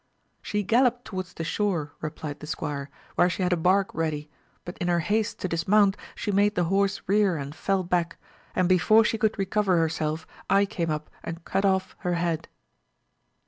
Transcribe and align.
She 0.41 0.63
gallopped 0.63 1.05
towards 1.05 1.35
the 1.35 1.43
shore, 1.43 1.93
replied 2.01 2.39
the 2.39 2.47
squire, 2.47 2.89
where 3.13 3.29
she 3.29 3.43
had 3.43 3.53
a 3.53 3.55
bark 3.55 3.93
ready, 3.93 4.31
but 4.65 4.75
in 4.79 4.87
her 4.87 5.01
haste 5.01 5.39
to 5.41 5.47
dismount 5.47 5.95
she 6.15 6.31
'made 6.31 6.55
the 6.55 6.63
horse 6.63 7.03
rear 7.05 7.37
and 7.37 7.53
fell 7.53 7.83
back, 7.83 8.17
and 8.55 8.67
before 8.67 9.03
she 9.03 9.19
could 9.19 9.37
recover 9.37 9.77
herself 9.77 10.25
I 10.49 10.65
came 10.65 10.89
up 10.89 11.11
and 11.21 11.45
cut 11.45 11.65
off 11.65 11.95
her 11.99 12.15
head. 12.15 12.47